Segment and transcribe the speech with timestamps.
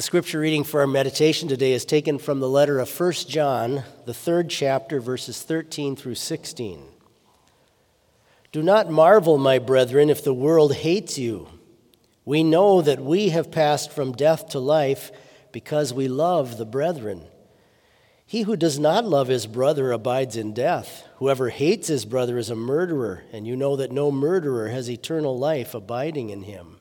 [0.00, 3.82] The scripture reading for our meditation today is taken from the letter of 1 John,
[4.06, 6.82] the third chapter, verses 13 through 16.
[8.50, 11.50] Do not marvel, my brethren, if the world hates you.
[12.24, 15.12] We know that we have passed from death to life
[15.52, 17.26] because we love the brethren.
[18.24, 21.06] He who does not love his brother abides in death.
[21.16, 25.38] Whoever hates his brother is a murderer, and you know that no murderer has eternal
[25.38, 26.79] life abiding in him.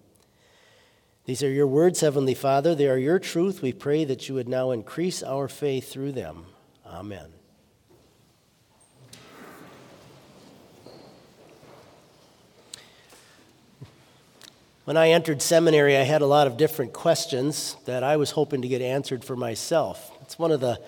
[1.25, 2.73] These are your words, Heavenly Father.
[2.73, 3.61] They are your truth.
[3.61, 6.45] We pray that you would now increase our faith through them.
[6.85, 7.33] Amen.
[14.89, 18.63] When I entered seminary, I had a lot of different questions that I was hoping
[18.63, 20.11] to get answered for myself.
[20.23, 20.81] It's one of the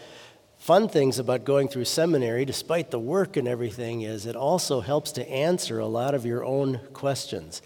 [0.58, 5.12] fun things about going through seminary, despite the work and everything, is it also helps
[5.12, 7.62] to answer a lot of your own questions.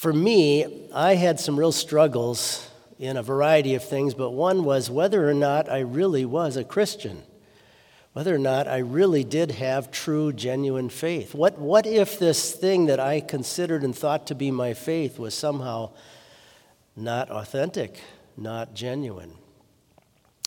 [0.00, 2.66] For me, I had some real struggles
[2.98, 6.64] in a variety of things, but one was whether or not I really was a
[6.64, 7.22] Christian,
[8.14, 11.34] whether or not I really did have true, genuine faith.
[11.34, 15.34] What, what if this thing that I considered and thought to be my faith was
[15.34, 15.90] somehow
[16.96, 18.00] not authentic,
[18.38, 19.34] not genuine?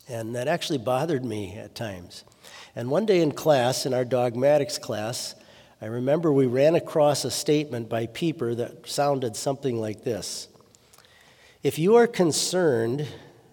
[0.10, 2.24] And that actually bothered me at times.
[2.76, 5.36] And one day in class, in our dogmatics class,
[5.84, 10.48] I remember we ran across a statement by Pieper that sounded something like this
[11.62, 13.06] If you are concerned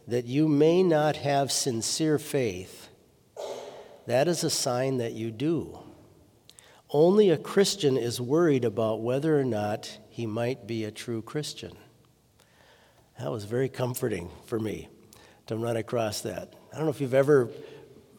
[0.06, 2.88] that you may not have sincere faith,
[4.06, 5.80] that is a sign that you do.
[6.90, 11.76] Only a Christian is worried about whether or not he might be a true Christian.
[13.18, 14.88] That was very comforting for me
[15.48, 16.54] to run across that.
[16.72, 17.48] I don't know if you've ever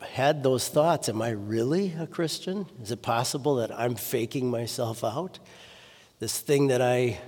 [0.10, 2.66] had those thoughts Am I really a Christian?
[2.82, 5.40] Is it possible that I'm faking myself out?
[6.20, 7.20] This thing that I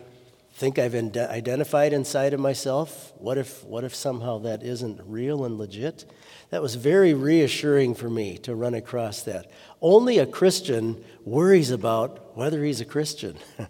[0.56, 5.58] think I've identified inside of myself, what if, what if somehow that isn't real and
[5.58, 6.06] legit?
[6.52, 9.50] That was very reassuring for me to run across that.
[9.82, 13.38] Only a Christian worries about whether he's a Christian.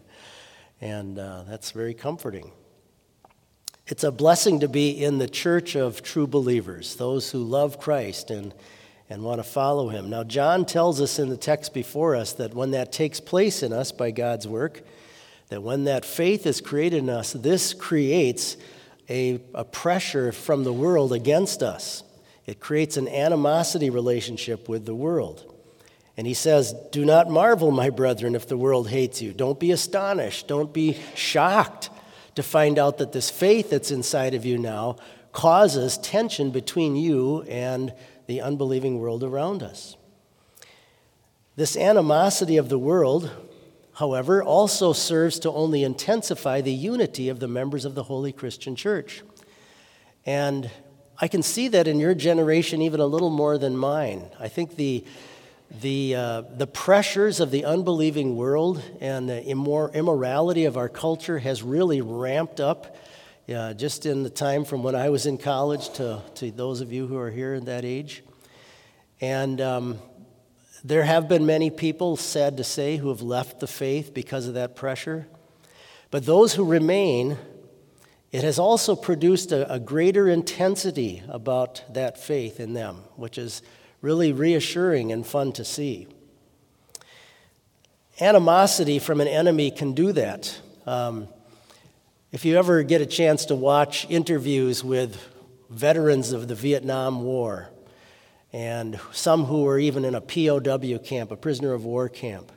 [0.82, 2.52] and uh, that's very comforting.
[3.88, 8.30] It's a blessing to be in the church of true believers, those who love Christ
[8.30, 8.54] and
[9.14, 10.10] and want to follow him.
[10.10, 13.72] Now, John tells us in the text before us that when that takes place in
[13.72, 14.82] us by God's work,
[15.50, 18.58] that when that faith is created in us, this creates
[19.08, 22.04] a, a pressure from the world against us.
[22.48, 25.46] It creates an animosity relationship with the world.
[26.18, 29.32] And he says, Do not marvel, my brethren, if the world hates you.
[29.32, 30.48] Don't be astonished.
[30.48, 31.92] Don't be shocked
[32.34, 34.96] to find out that this faith that's inside of you now
[35.34, 37.94] causes tension between you and
[38.28, 39.96] the unbelieving world around us.
[41.56, 43.30] This animosity of the world,
[43.96, 48.76] however, also serves to only intensify the unity of the members of the Holy Christian
[48.76, 49.22] Church.
[50.26, 50.72] And
[51.20, 54.24] I can see that in your generation even a little more than mine.
[54.40, 55.04] I think the,
[55.82, 61.40] the, uh, the pressures of the unbelieving world and the immor- immorality of our culture
[61.40, 62.98] has really ramped up
[63.46, 66.94] yeah, just in the time from when I was in college to, to those of
[66.94, 68.24] you who are here in that age.
[69.20, 70.00] And um,
[70.82, 74.54] there have been many people, sad to say, who have left the faith because of
[74.54, 75.28] that pressure.
[76.10, 77.38] But those who remain,
[78.32, 83.62] it has also produced a, a greater intensity about that faith in them, which is
[84.02, 86.08] really reassuring and fun to see.
[88.22, 90.62] Animosity from an enemy can do that.
[90.86, 91.28] Um,
[92.34, 95.22] if you ever get a chance to watch interviews with
[95.70, 97.70] veterans of the Vietnam War,
[98.52, 102.52] and some who were even in a POW camp, a prisoner of war camp,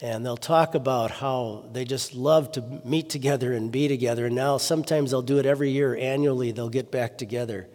[0.00, 4.24] and they'll talk about how they just love to meet together and be together.
[4.24, 7.68] And now sometimes they'll do it every year, annually, they'll get back together.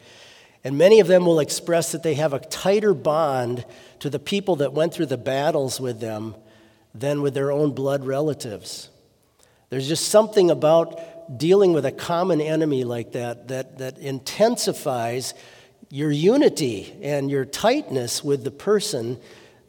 [0.63, 3.65] And many of them will express that they have a tighter bond
[3.99, 6.33] to the people that went through the battles with them
[6.95, 8.89] than with their own blood relatives.
[9.73, 15.33] There's just something about dealing with a common enemy like that that, that intensifies
[15.89, 19.19] your unity and your tightness with the person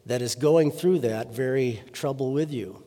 [0.05, 2.83] that is going through that very trouble with you.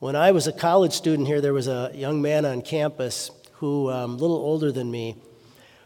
[0.00, 3.88] When I was a college student here, there was a young man on campus who,
[3.88, 5.14] um, a little older than me,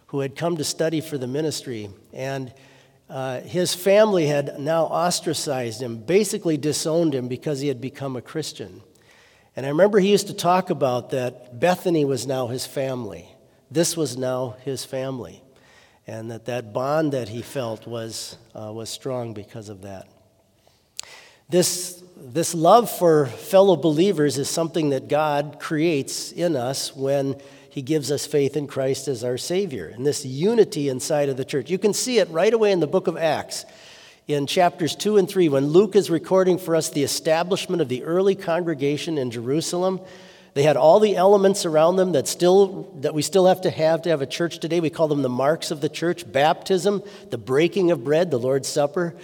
[0.06, 1.90] who had come to study for the ministry.
[2.14, 2.54] And
[3.10, 8.22] uh, his family had now ostracized him, basically disowned him because he had become a
[8.22, 8.80] Christian.
[9.58, 13.28] And I remember he used to talk about that Bethany was now his family.
[13.72, 15.42] This was now his family.
[16.06, 20.06] And that that bond that he felt was, uh, was strong because of that.
[21.48, 27.42] This, this love for fellow believers is something that God creates in us when he
[27.78, 31.44] he gives us faith in Christ as our Savior and this unity inside of the
[31.44, 31.70] church.
[31.70, 33.64] You can see it right away in the book of Acts
[34.28, 38.04] in chapters 2 and 3 when Luke is recording for us the establishment of the
[38.04, 40.00] early congregation in Jerusalem.
[40.52, 44.02] They had all the elements around them that still that we still have to have
[44.02, 44.80] to have a church today.
[44.80, 48.68] We call them the marks of the church: baptism, the breaking of bread, the Lord's
[48.68, 49.14] Supper,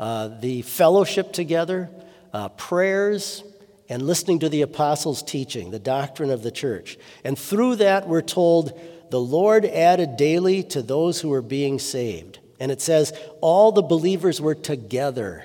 [0.00, 1.88] uh, the fellowship together,
[2.32, 3.44] uh, prayers,
[3.88, 6.98] and listening to the apostles' teaching, the doctrine of the church.
[7.22, 12.40] And through that, we're told the Lord added daily to those who were being saved.
[12.60, 15.44] And it says all the believers were together.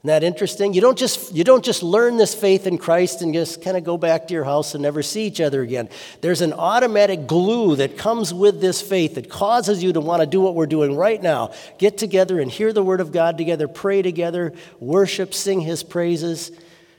[0.00, 0.74] Isn't that interesting?
[0.74, 3.84] You don't just, you don't just learn this faith in Christ and just kind of
[3.84, 5.88] go back to your house and never see each other again.
[6.20, 10.26] There's an automatic glue that comes with this faith that causes you to want to
[10.26, 13.66] do what we're doing right now get together and hear the Word of God together,
[13.66, 16.52] pray together, worship, sing His praises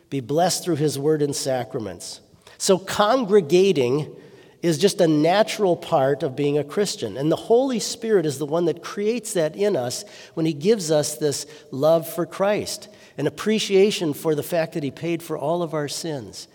[0.10, 2.22] be blessed through his word and sacraments.
[2.58, 4.16] So, congregating
[4.66, 7.18] is just a natural part of being a Christian.
[7.18, 10.04] And the Holy Spirit is the one that creates that in us
[10.34, 14.90] when he gives us this love for Christ, an appreciation for the fact that he
[14.90, 16.48] paid for all of our sins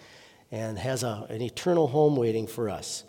[0.51, 3.05] and has a, an eternal home waiting for us.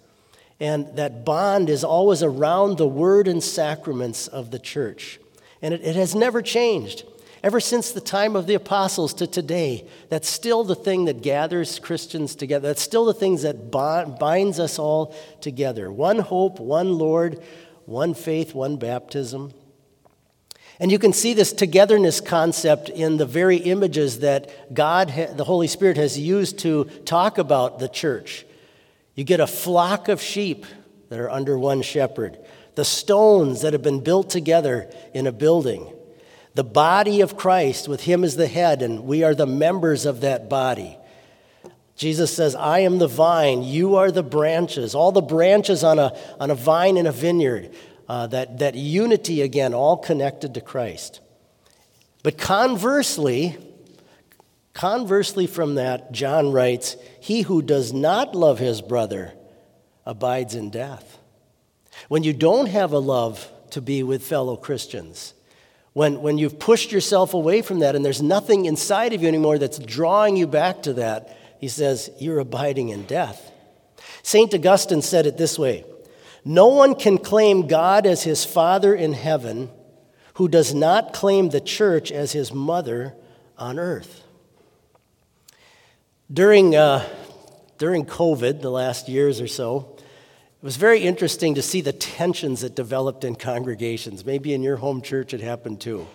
[0.60, 5.20] And that bond is always around the word and sacraments of the church.
[5.64, 7.06] And it, it has never changed.
[7.44, 11.80] Ever since the time of the apostles to today, that's still the thing that gathers
[11.80, 12.68] Christians together.
[12.68, 15.92] That's still the things that binds us all together.
[15.92, 17.42] One hope, one Lord,
[17.86, 19.54] one faith, one baptism.
[20.80, 25.68] And you can see this togetherness concept in the very images that God, the Holy
[25.68, 28.46] Spirit, has used to talk about the church.
[29.16, 30.66] You get a flock of sheep
[31.10, 32.38] that are under one shepherd,
[32.76, 35.92] the stones that have been built together in a building
[36.54, 40.22] the body of Christ, with Him as the head, and we are the members of
[40.22, 40.98] that body.
[41.96, 44.96] Jesus says, I am the vine, you are the branches.
[44.96, 47.72] All the branches on a, on a vine in a vineyard.
[48.10, 51.22] Uh, that, that unity again, all connected to Christ.
[52.24, 53.58] But conversely,
[54.74, 59.34] conversely from that, John writes, He who does not love his brother
[60.06, 61.20] abides in death.
[62.10, 65.34] When you don't have a love to be with fellow Christians,
[65.94, 69.58] when, when you've pushed yourself away from that and there's nothing inside of you anymore
[69.58, 73.52] that's drawing you back to that, he says, you're abiding in death.
[74.24, 74.54] St.
[74.54, 75.86] Augustine said it this way
[76.46, 79.70] No one can claim God as his Father in heaven
[80.36, 83.14] who does not claim the church as his mother
[83.58, 84.24] on earth.
[86.32, 87.06] During, uh,
[87.78, 89.98] during COVID, the last years or so,
[90.62, 94.24] it was very interesting to see the tensions that developed in congregations.
[94.24, 96.06] Maybe in your home church it happened too.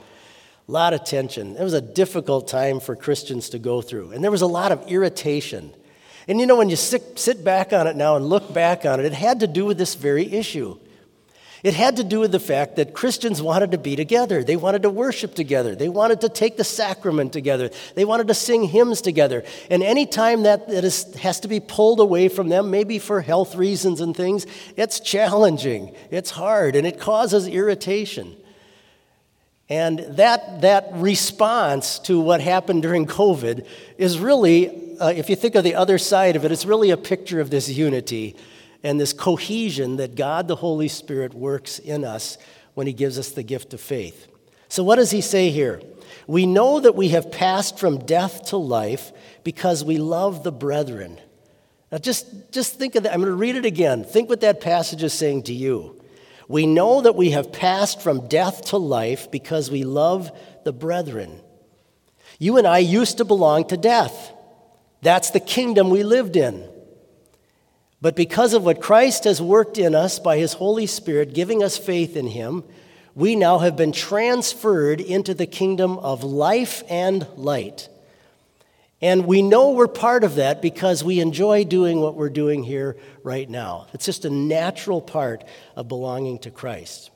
[0.69, 1.57] A lot of tension.
[1.57, 4.71] It was a difficult time for Christians to go through, and there was a lot
[4.71, 5.75] of irritation.
[6.29, 9.01] And you know, when you sit, sit back on it now and look back on
[9.01, 10.79] it, it had to do with this very issue.
[11.67, 14.45] It had to do with the fact that Christians wanted to be together.
[14.45, 15.75] They wanted to worship together.
[15.75, 17.71] They wanted to take the sacrament together.
[17.97, 19.43] They wanted to sing hymns together.
[19.69, 23.21] And any time that, that is, has to be pulled away from them, maybe for
[23.21, 24.47] health reasons and things,
[24.77, 28.37] it's challenging, it's hard, and it causes irritation.
[29.69, 33.67] And that, that response to what happened during COVID
[33.99, 36.97] is really, uh, if you think of the other side of it, it's really a
[36.97, 38.37] picture of this unity
[38.87, 42.39] and this cohesion that God the Holy Spirit works in us
[42.75, 44.29] when He gives us the gift of faith.
[44.69, 45.83] So, what does He say here?
[46.29, 49.11] We know that we have passed from death to life
[49.43, 51.21] because we love the brethren.
[51.91, 53.13] Now, just, just think of that.
[53.13, 54.05] I'm going to read it again.
[54.05, 56.01] Think what that passage is saying to you.
[56.47, 60.31] We know that we have passed from death to life because we love
[60.63, 61.41] the brethren.
[62.39, 64.33] You and I used to belong to death.
[65.03, 66.69] That's the kingdom we lived in.
[68.01, 71.79] But because of what Christ has worked in us by his Holy Spirit, giving us
[71.79, 72.65] faith in him,
[73.15, 77.89] we now have been transferred into the kingdom of life and light.
[79.01, 82.97] And we know we're part of that because we enjoy doing what we're doing here
[83.23, 83.87] right now.
[83.95, 85.45] It's just a natural part
[85.77, 87.11] of belonging to Christ.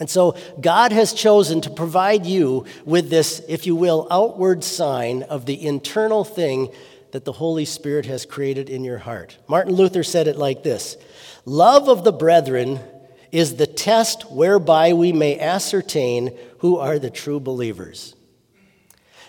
[0.00, 5.22] And so God has chosen to provide you with this, if you will, outward sign
[5.22, 6.68] of the internal thing
[7.14, 9.38] that the Holy Spirit has created in your heart.
[9.46, 10.96] Martin Luther said it like this
[11.44, 12.80] Love of the brethren
[13.30, 18.16] is the test whereby we may ascertain who are the true believers.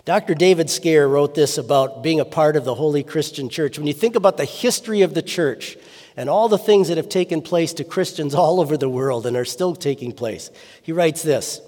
[0.03, 0.33] Dr.
[0.33, 3.77] David Scaer wrote this about being a part of the Holy Christian Church.
[3.77, 5.77] When you think about the history of the church
[6.17, 9.37] and all the things that have taken place to Christians all over the world and
[9.37, 10.49] are still taking place,
[10.81, 11.61] he writes this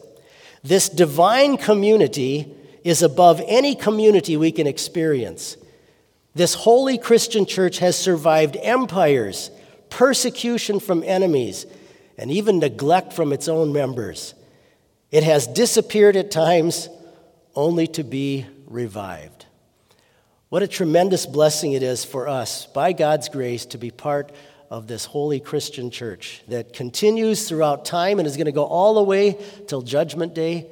[0.64, 5.58] This divine community is above any community we can experience.
[6.38, 9.50] This holy Christian church has survived empires,
[9.90, 11.66] persecution from enemies,
[12.16, 14.36] and even neglect from its own members.
[15.10, 16.90] It has disappeared at times
[17.56, 19.48] only to be revived.
[20.50, 24.32] What a tremendous blessing it is for us, by God's grace, to be part
[24.70, 28.94] of this holy Christian church that continues throughout time and is going to go all
[28.94, 30.68] the way till Judgment Day.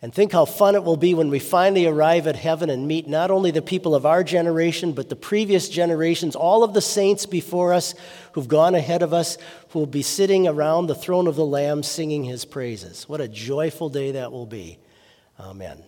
[0.00, 3.08] And think how fun it will be when we finally arrive at heaven and meet
[3.08, 7.26] not only the people of our generation, but the previous generations, all of the saints
[7.26, 7.94] before us
[8.32, 9.38] who've gone ahead of us,
[9.70, 13.08] who will be sitting around the throne of the Lamb singing his praises.
[13.08, 14.78] What a joyful day that will be.
[15.40, 15.82] Amen.